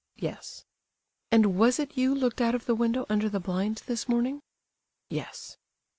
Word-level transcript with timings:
"Yes." 0.17 0.65
"And 1.31 1.55
was 1.59 1.77
it 1.77 1.95
you 1.95 2.15
looked 2.15 2.41
out 2.41 2.55
of 2.55 2.65
the 2.65 2.73
window 2.73 3.05
under 3.07 3.29
the 3.29 3.39
blind 3.39 3.83
this 3.85 4.09
morning?" 4.09 4.41
"Yes." 5.11 5.57